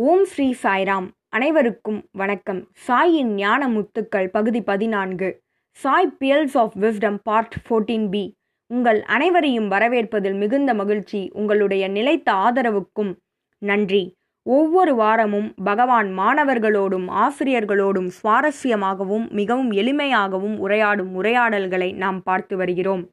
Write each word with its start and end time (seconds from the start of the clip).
ஓம் 0.00 0.24
ஸ்ரீ 0.24 0.54
சாய்ராம். 0.62 1.06
அனைவருக்கும் 1.28 2.04
வணக்கம். 2.12 2.68
சாயின் 2.86 3.30
ஞான 3.34 3.68
முத்துக்கள் 3.68 4.26
பகுதி 4.26 4.62
பதினான்கு. 4.62 5.42
Sai 5.70 6.16
pearls 6.20 6.54
of 6.54 6.76
wisdom 6.76 7.18
part 7.22 7.54
fourteen 7.64 8.08
B 8.08 8.36
உங்கள் 8.66 9.02
அனைவரையும் 9.02 9.70
வரவேற்பதில் 9.70 10.36
மிகுந்த 10.36 10.74
மகிழ்ச்சி. 10.74 11.30
உங்களுடைய 11.34 11.88
நிலைத்த 11.88 12.32
ஆதரவுக்கும் 12.32 13.12
நன்றி. 13.58 14.16
ஒவ்வொரு 14.42 14.94
வாரமும் 14.94 15.54
பகவான் 15.64 16.18
மாணவர்களோடும் 16.18 17.08
ஆசிரியர்களோடும் 17.24 18.10
சுவாரஸ்யமாகவும் 18.20 19.30
மிகவும் 19.30 19.70
எளிமையாகவும் 19.70 20.56
உரையாடும் 20.66 21.12
உரையாடல்களை 21.14 21.94
நாம் 21.94 22.22
பார்த்து 22.22 22.56
வருகிறோம். 22.56 23.10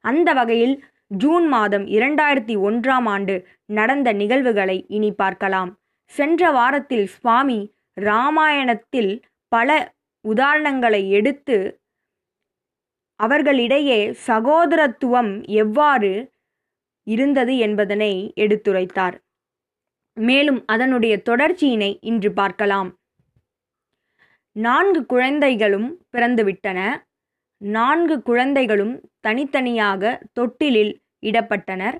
அந்த 0.00 0.32
வகையில் 0.32 0.84
ஜூன் 1.06 1.48
மாதம் 1.48 1.86
இரண்டாயிரத்தி 1.86 2.56
ஒன்றாம் 2.68 3.04
ஆண்டு 3.04 3.46
நடந்த 3.66 4.12
நிகழ்வுகளை 4.12 4.84
இனி 4.88 5.12
பார்க்கலாம். 5.12 5.78
சென்ற 6.06 6.50
வாரத்தில் 6.50 7.06
சுவாமி 7.06 7.74
ராமாயணத்தில் 7.94 9.22
பல 9.48 9.94
உதாரணங்களை 10.28 11.08
எடுத்து 11.10 11.80
அவர்களிடையே 13.16 14.10
சகோதரத்துவம் 14.26 15.46
எவ்வாறு 15.46 16.32
இருந்தது 17.02 17.58
என்பதனை 17.58 18.32
எடுத்துரைத்தார். 18.36 19.16
மேலும் 20.12 20.62
அதனுடைய 20.66 21.22
தொடர்ச்சியினை 21.24 21.98
இன்று 22.00 22.32
பார்க்கலாம். 22.32 22.98
நான்கு 24.52 25.06
குழந்தைகளும் 25.06 26.06
பிறந்துவிட்டன. 26.12 27.02
நான்கு 27.56 28.22
குழந்தைகளும் 28.22 29.10
தனித்தனியாக 29.20 30.20
தொட்டிலில் 30.32 31.02
இடப்பட்டனர். 31.22 31.98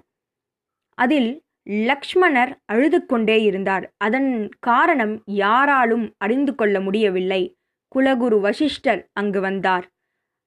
அதில் 0.94 1.45
லக்ஷ்மணர் 1.70 2.52
அழுது 2.64 3.06
கொண்டே 3.06 3.42
இருந்தார். 3.42 3.94
அதன் 3.96 4.48
காரணம் 4.60 5.22
யாராலும் 5.24 6.14
அறிந்து 6.18 6.54
கொள்ள 6.54 6.80
முடியவில்லை. 6.80 7.56
குலகுரு 7.94 8.40
வசிஷ்டர் 8.40 9.08
அங்கு 9.12 9.40
வந்தார். 9.40 9.86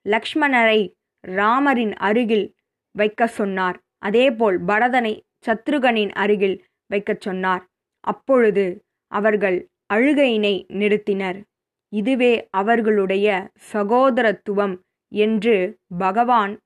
லக்ஷ்மணரை 0.05 0.93
ராமரின் 1.27 1.93
அருகில் 1.95 2.55
வைக்க 2.91 3.27
சொன்னார். 3.27 3.79
அதேபோல் 3.97 4.65
பரதனை 4.65 5.19
சத்ருகனின் 5.45 6.11
அருகில் 6.11 6.63
வைக்கச் 6.87 7.21
சொன்னார். 7.21 7.65
அப்பொழுது 7.99 8.83
அவர்கள் 9.07 9.69
அழுகையினை 9.93 10.65
நிறுத்தினர். 10.67 11.41
இதுவே 11.89 12.47
அவர்களுடைய 12.49 13.49
சகோதரத்துவம் 13.73 14.79
என்று 15.07 15.77
பகவான் 15.97 16.59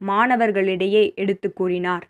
மாணவர்களிடையே 0.00 1.14
எடுத்து 1.14 1.52
கூறினார். 1.52 2.06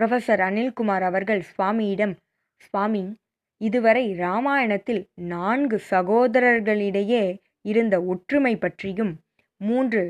புரொஃபசர் 0.00 0.40
அனில்குமார் 0.40 1.02
அவர்கள் 1.02 1.40
சுவாமியிடம் 1.40 2.16
சுவாமி 2.56 3.16
இதுவரை 3.56 4.14
ராமாயணத்தில் 4.14 5.08
நான்கு 5.14 5.82
சகோதரர்களிடையே 5.90 7.24
இருந்த 7.62 8.04
ஒற்றுமை 8.04 8.56
பற்றியும் 8.56 9.12
மூன்று 9.56 10.02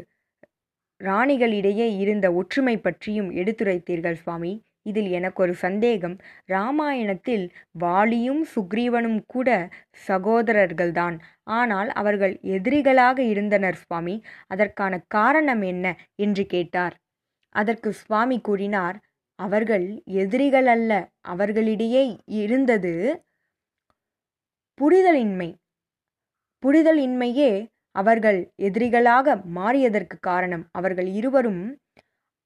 ராணிகளிடையே 1.00 1.96
இருந்த 1.98 2.32
ஒற்றுமை 2.32 2.78
பற்றியும் 2.78 3.30
எடுத்துரைத்தீர்கள் 3.30 4.12
சுவாமி. 4.12 4.62
இதில் 4.82 5.10
எனக்கு 5.10 5.42
ஒரு 5.42 5.54
சந்தேகம். 5.54 6.18
ராமாயணத்தில் 6.44 7.52
வாலியும் 7.80 8.42
சுக்ரீவனும் 8.54 9.20
கூட 9.26 9.68
சகோதரர்கள்தான். 10.08 11.16
ஆனால் 11.42 11.88
அவர்கள் 11.90 12.38
எதிரிகளாக 12.42 13.18
இருந்தனர் 13.18 13.74
சுவாமி. 13.74 14.22
அதற்கான 14.46 15.02
காரணம் 15.08 15.62
என்ன? 15.62 15.96
என்று 16.14 16.46
கேட்டார். 16.46 16.96
அதற்கு 17.54 17.92
சுவாமி 17.92 18.40
கூறினார் 18.40 18.98
அவர்கள் 19.44 19.86
எதிரிகள் 20.22 20.66
அல்ல 20.66 20.92
அவர்களிடையே 21.32 22.04
இருந்தது 22.40 22.94
புரிதலின்மை. 24.80 25.48
புரிதலின்மையே 26.62 27.52
அவர்கள் 27.96 28.40
எதிரிகளாக 28.62 29.36
மாறியதற்கு 29.56 30.16
காரணம். 30.20 30.64
அவர்கள் 30.72 31.08
இருவரும் 31.20 31.62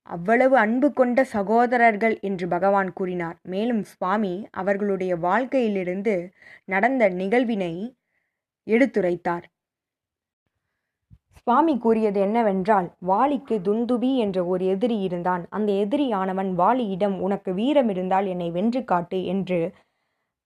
அவ்வளவு 0.08 0.54
அன்பு 0.56 0.88
கொண்ட 0.92 1.18
சகோதரர்கள் 1.34 2.16
என்று 2.20 2.46
பகவான் 2.48 2.90
கூறினார். 2.92 3.36
மேலும் 3.44 3.82
சுவாமி 3.92 4.34
அவர்களுடைய 4.52 5.12
வாழ்க்கையிலிருந்து 5.16 6.14
நடந்த 6.64 7.08
நிகழ்வினை 7.20 7.74
எடுத்துரைத்தார். 8.66 9.46
சுவாமி 11.46 11.72
கூறியது 11.78 12.18
என்னவென்றால் 12.20 12.86
வாலிக்கு 13.00 13.56
துந்துபி 13.64 14.10
என்ற 14.16 14.38
ஒரு 14.44 14.64
எதிரி 14.66 14.96
இருந்தான். 15.00 15.42
அந்த 15.48 15.70
எதிரியானவன் 15.72 16.50
வாலியிடம் 16.60 17.16
உனக்கு 17.18 17.50
வீரம் 17.54 17.90
இருந்தால் 17.94 18.26
என்னை 18.26 18.46
வென்று 18.50 18.80
காட்டு 18.84 19.18
என்று 19.24 19.58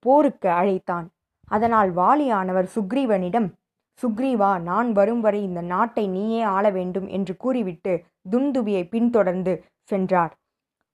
போருக்கு 0.05 0.49
அழைத்தான். 0.51 1.07
அதனால் 1.49 1.91
வாலியானவர் 1.91 2.69
சுக்ரீவனிடம் 2.75 3.49
சுக்ரீவா 4.01 4.51
நான் 4.61 4.89
வரும் 4.93 5.21
வரை 5.21 5.43
இந்த 5.43 5.61
நாட்டை 5.61 6.05
நீயே 6.09 6.43
ஆள 6.43 6.65
வேண்டும் 6.71 7.07
என்று 7.07 7.37
கூறிவிட்டு 7.37 7.93
துந்துபியை 8.31 8.83
பின்தொடர்ந்து 8.89 9.55
சென்றார். 9.83 10.33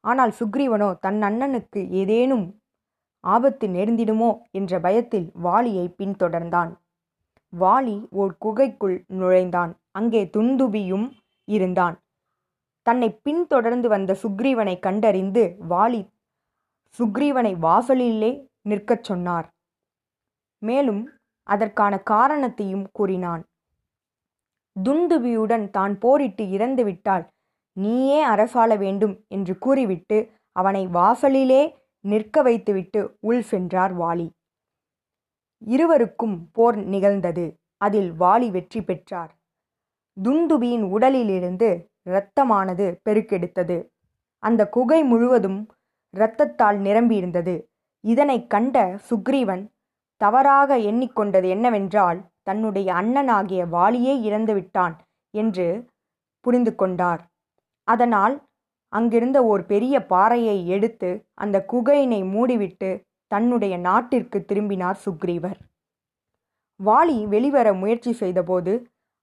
ஆனால் 0.05 0.33
சுக்ரீவனோ 0.41 0.89
தன் 0.99 1.21
அண்ணனுக்கு 1.23 1.81
ஏதேனும் 2.01 2.47
ஆபத்து 3.25 3.67
நேர்ந்திடுமோ 3.69 4.31
என்ற 4.51 4.81
பயத்தில் 4.81 5.27
வாலியை 5.43 5.87
பின்தொடர்ந்தான். 6.01 6.73
வாலி 7.53 7.97
ஓர் 8.11 8.35
குகைக்குள் 8.39 8.97
நுழைந்தான். 9.21 9.73
அங்கே 9.95 10.23
துந்துபியும் 10.37 11.07
இருந்தான். 11.49 11.97
தன்னை 12.87 13.09
பின்தொடர்ந்து 13.23 13.89
வந்த 13.89 14.17
சுக்ரீவனை 14.23 14.79
கண்டறிந்து 14.79 15.43
வாலி 15.69 16.03
சுக்ரீவனை 16.99 17.53
வாசலிலே 17.59 18.33
நிற்கச் 18.63 19.05
சொன்னார். 19.05 19.47
மேலும் 20.63 21.03
அதற்கான 21.47 21.95
காரணத்தையும் 22.03 22.87
கூறினான். 22.93 23.43
துந்துபியுடன் 24.77 25.67
தான் 25.71 25.95
போரிட்டு 25.99 26.45
இறந்துவிட்டால் 26.45 27.25
நீயே 27.77 28.21
அரசாள 28.25 28.71
வேண்டும் 28.79 29.15
என்று 29.29 29.55
கூறிவிட்டு 29.59 30.19
அவனை 30.57 30.87
வாசலிலே 30.87 31.63
நிற்க 32.05 32.43
வைத்துவிட்டு 32.43 33.01
உள் 33.21 33.43
சென்றார் 33.43 33.95
வாலி. 33.99 34.27
இருவருக்கும் 35.67 36.37
போர் 36.53 36.79
நிகழ்ந்தது. 36.85 37.47
அதில் 37.77 38.11
வாலி 38.13 38.49
வெற்றி 38.51 38.81
பெற்றார். 38.83 39.33
துந்துபியின் 40.17 40.85
உடலிலிருந்து 40.95 41.69
இரத்தமானது 42.11 42.87
பெருக்கெடுத்தது. 43.05 43.77
அந்த 44.43 44.69
குகை 44.69 45.01
முழுவதும் 45.05 45.61
இரத்தத்தால் 46.15 46.79
நிரம்பியிருந்தது. 46.87 47.55
இதனை 48.05 48.47
கண்ட 48.47 48.77
சுக்ரீவன் 49.11 49.65
தவறாக 50.21 50.77
எண்ணிக்கொண்டது 50.79 51.49
என்னவென்றால் 51.49 52.19
தன்னுடைய 52.43 52.89
அண்ணனாகிய 52.93 53.63
வாலியே 53.73 54.15
இறந்துவிட்டான் 54.29 54.95
என்று 55.35 55.67
புரிந்து 56.41 56.73
கொண்டார் 56.75 57.23
அதனால் 57.89 58.35
அங்கிருந்த 58.89 59.39
ஓர் 59.45 59.63
பெரிய 59.67 59.95
பாறையை 60.07 60.57
எடுத்து 60.69 61.11
அந்த 61.35 61.57
குகையினை 61.73 62.21
மூடிவிட்டு 62.35 62.91
தன்னுடைய 63.27 63.75
நாட்டிற்கு 63.77 64.45
திரும்பினார் 64.45 64.99
சுக்ரீவர். 65.05 65.59
வாலி 66.81 67.19
வெளிவர 67.29 67.69
முயற்சி 67.73 68.13
செய்தபோது 68.13 68.73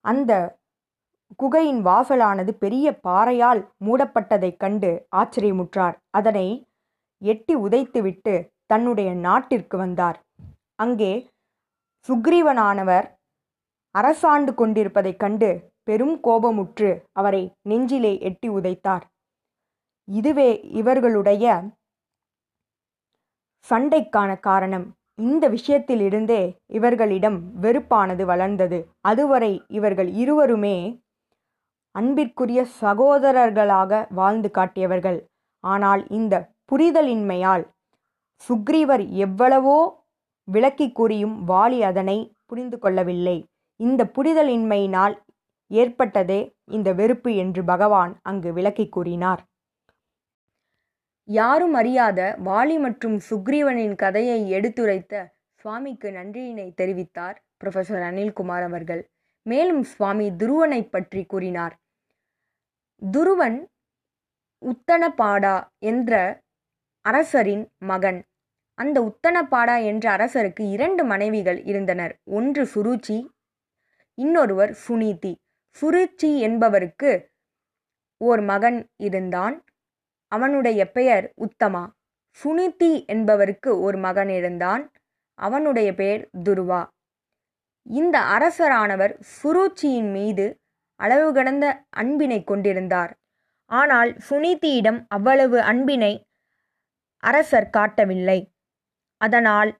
அந்த 0.05 0.59
குகையின் 1.35 1.85
வாசலானது 1.85 2.51
பெரிய 2.51 2.99
பாறையால் 3.07 3.61
மூடப்பட்டதைக் 3.85 4.57
கண்டு 4.57 5.07
ஆச்சரியமுற்றார். 5.15 5.95
அதனை 6.09 6.67
எட்டி 7.21 7.55
உதைத்துவிட்டு 7.55 8.47
தன்னுடைய 8.65 9.13
நாட்டிற்கு 9.13 9.77
வந்தார். 9.77 10.19
அங்கே 10.75 11.29
சுக்ரீவனானவர் 12.07 13.07
அரசாண்டு 13.95 14.53
கொண்டிருப்பதைக் 14.53 15.19
கண்டு 15.19 15.49
பெரும் 15.83 16.19
கோபமுற்று 16.23 17.01
அவரை 17.11 17.43
நெஞ்சிலே 17.61 18.19
எட்டி 18.19 18.49
உதைத்தார். 18.49 19.01
இதுவே 20.07 20.61
இவர்களுடைய 20.61 21.63
சண்டைக்கான 23.69 24.39
காரணம். 24.39 24.85
இந்த 25.15 25.49
விஷயத்திலிருந்தே 25.49 26.55
இவர்களிடம் 26.65 27.61
வெறுப்பானது 27.61 28.25
வளர்ந்தது. 28.25 28.87
அதுவரை 29.01 29.63
இவர்கள் 29.67 30.09
இருவருமே 30.09 31.01
அன்பிற்குரிய 31.95 32.61
சகோதரர்களாக 32.81 34.01
வாழ்ந்து 34.19 34.49
காட்டியவர்கள். 34.51 35.19
ஆனால் 35.63 36.03
இந்த 36.19 36.35
புரிதலின்மையால் 36.71 37.65
சுக்ரீவர் 38.41 39.03
எவ்வளவோ 39.25 39.79
விளக்கி 40.47 40.87
கூறியும் 40.91 41.35
வாலி 41.49 41.79
அதனை 41.89 42.17
புரிந்து 42.49 42.77
கொள்ளவில்லை. 42.79 43.37
இந்த 43.79 44.01
புரிதலின்மையினால் 44.15 45.15
ஏற்பட்டதே 45.71 46.39
இந்த 46.75 46.89
வெறுப்பு 46.93 47.31
என்று 47.43 47.61
பகவான் 47.63 48.13
அங்கு 48.29 48.49
விளக்கி 48.53 48.85
கூறினார். 48.89 49.41
யாரும் 51.29 51.75
அறியாத 51.81 52.19
வாலி 52.47 52.77
மற்றும் 52.85 53.17
சுக்ரீவனின் 53.27 53.95
கதையை 53.95 54.39
எடுத்துரைத்த 54.57 55.13
சுவாமிக்கு 55.61 56.09
நன்றியினை 56.11 56.67
தெரிவித்தார் 56.81 57.37
புரொஃபசர் 57.59 58.03
அனில்குமார் 58.09 58.65
அவர்கள். 58.69 59.03
மேலும் 59.45 59.83
சுவாமி 59.91 60.27
துருவனை 60.41 60.81
பற்றி 60.95 61.21
கூறினார். 61.25 61.75
துருவன் 63.05 63.65
உத்தனபாடா 64.65 65.67
என்ற 65.79 66.41
அரசரின் 67.01 67.71
மகன். 67.77 68.25
அந்த 68.73 69.01
உத்தனபாடா 69.01 69.85
என்ற 69.85 70.15
அரசருக்கு 70.15 70.71
இரண்டு 70.71 71.03
மனைவிகள் 71.03 71.63
இருந்தனர். 71.63 72.19
ஒன்று 72.23 72.63
சுருச்சி 72.63 73.27
இன்னொருவர் 74.13 74.77
சுனீதி 74.87 75.35
சுருச்சி 75.81 76.39
என்பவருக்கு 76.39 77.29
ஓர் 78.17 78.41
மகன் 78.41 78.89
இருந்தான். 78.97 79.63
அவனுடைய 80.27 80.91
பெயர் 80.91 81.33
உத்தமா. 81.37 81.87
சுனிதி 82.43 83.05
என்பவருக்கு 83.05 83.81
ஒரு 83.81 83.97
மகன் 83.97 84.29
இருந்தான். 84.29 84.91
அவனுடைய 85.33 85.93
பெயர் 85.93 86.29
துருவா. 86.39 86.87
இந்த 87.83 88.19
அரசரானவர் 88.19 89.19
சுருச்சியின் 89.19 90.11
மீது 90.11 90.60
அளவு 91.03 91.27
கடந்த 91.33 91.65
அன்பினை 92.01 92.39
கொண்டிருந்தார். 92.43 93.11
ஆனால் 93.71 94.11
சுனிதியிடம் 94.27 94.99
அவ்வளவு 95.07 95.57
அன்பினை 95.71 96.13
அரசர் 97.23 97.69
காட்டவில்லை. 97.69 98.39
அதனால் 99.21 99.71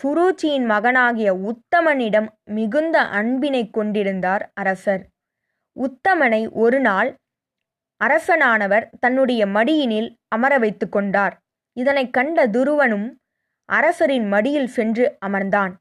சுரூச்சியின் 0.00 0.66
மகனாகிய 0.66 1.30
உத்தமனிடம் 1.50 2.28
மிகுந்த 2.56 2.96
அன்பினை 3.18 3.62
கொண்டிருந்தார் 3.70 4.44
அரசர். 4.54 5.02
உத்தமனை 5.76 6.42
ஒரு 6.64 6.78
நாள் 6.80 7.10
அரசனானவர் 8.00 8.86
தன்னுடைய 9.02 9.42
மடியினில் 9.46 10.08
அமர 10.28 10.52
வைத்து 10.58 10.86
கொண்டார். 10.88 11.34
இதனை 11.76 12.04
கண்ட 12.10 12.46
துருவனும் 12.46 13.06
அரசரின் 13.68 14.26
மடியில் 14.28 14.70
சென்று 14.76 15.04
அமர்ந்தான். 15.26 15.72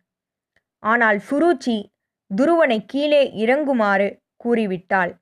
ஆனால் 0.83 1.19
சுரூச்சி 1.29 1.77
துருவனை 2.31 2.77
கீழே 2.85 3.23
இறங்குமாறு 3.43 4.09
கூறிவிட்டாள். 4.45 5.13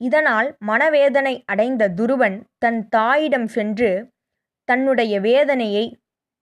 இதனால் 0.00 0.56
மனவேதனை 0.58 1.34
அடைந்த 1.46 1.88
துருவன் 1.88 2.36
தன் 2.58 2.88
தாயிடம் 2.88 3.46
சென்று 3.46 3.90
தன்னுடைய 4.68 5.20
வேதனையை 5.20 5.84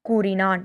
கூறினான். 0.01 0.63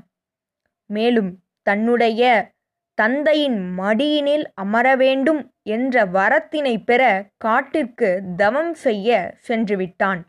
மேலும் 0.86 1.32
தன்னுடைய 1.62 2.52
தந்தையின் 2.94 3.60
மடியினில் 3.78 4.46
அமர 4.54 4.96
வேண்டும் 4.96 5.42
என்ற 5.64 6.06
வரத்தினை 6.06 6.84
பெற 6.84 7.30
காட்டிற்கு 7.38 8.22
தவம் 8.36 8.74
செய்ய 8.74 9.36
சென்றுவிட்டான். 9.48 10.22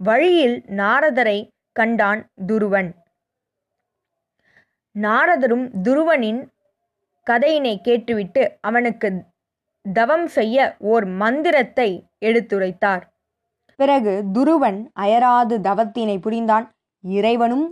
வழியில் 0.00 0.64
நாரதரை 0.66 1.38
கண்டான் 1.72 2.30
துருவன். 2.46 2.90
நாரதரும் 4.94 5.66
துருவனின் 5.82 6.42
கதையினை 7.26 7.74
கேட்டுவிட்டு 7.80 8.58
அவனுக்கு 8.60 9.08
தவம் 9.92 10.26
செய்ய 10.26 10.76
ஓர் 10.78 11.04
மந்திரத்தை 11.06 12.08
எடுத்துரைத்தார். 12.18 13.04
பிறகு 13.76 14.24
துருவன் 14.32 14.78
அயராது 14.92 15.56
தவத்தினை 15.60 16.16
புரிந்தான். 16.20 16.66
இறைவனும் 17.00 17.66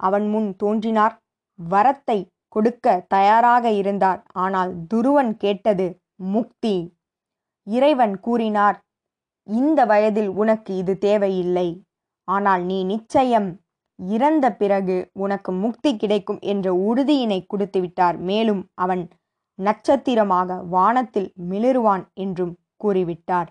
அவன் 0.00 0.26
முன் 0.28 0.56
தோன்றினார். 0.56 1.14
வரத்தை 1.58 2.18
கொடுக்க 2.48 3.04
தயாராக 3.08 3.70
இருந்தார். 3.70 4.22
ஆனால் 4.32 4.72
துருவன் 4.94 5.36
கேட்டது 5.36 5.86
முக்தி. 6.16 6.76
இறைவன் 7.66 8.20
கூறினார் 8.20 8.78
இந்த 9.46 9.80
வயதில் 9.84 10.28
உனக்கு 10.28 10.76
இது 10.76 10.98
தேவையில்லை. 10.98 11.68
ஆனால் 12.28 12.62
நீ 12.62 12.84
நிச்சயம் 12.84 13.48
இறந்த 13.98 14.46
பிறகு 14.52 15.10
உனக்கு 15.12 15.52
முக்தி 15.52 15.96
கிடைக்கும் 15.96 16.38
என்ற 16.52 16.66
உறுதியினை 16.88 17.46
கொடுத்துவிட்டார். 17.46 18.16
மேலும் 18.18 18.62
அவன் 18.74 19.02
நட்சத்திரமாக 19.54 20.62
வானத்தில் 20.62 21.32
மிளிருவான் 21.50 22.04
என்றும் 22.14 22.58
கூறிவிட்டார். 22.84 23.46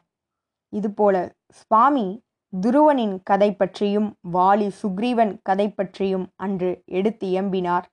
இதுபோல 0.70 1.36
சுவாமி 1.50 2.24
துருவனின் 2.54 3.20
கதை 3.24 3.56
பற்றியும் 3.56 4.18
வாலி 4.34 4.70
சுக்ரீவன் 4.82 5.40
கதை 5.44 5.72
பற்றியும் 5.72 6.30
அன்று 6.36 6.82
எடுத்து 6.86 7.28
எம்பினார். 7.42 7.84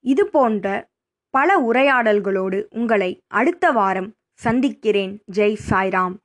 இது 0.00 0.26
போன்ற 0.26 0.88
பல 1.30 1.58
உரையாடல்களோடு 1.60 2.66
உங்களை 2.70 3.22
அடுத்த 3.26 3.70
வாரம் 3.70 4.14
சந்திக்கிறேன். 4.32 5.22
ஜெய் 5.32 5.58
சாய்ராம். 5.70 6.16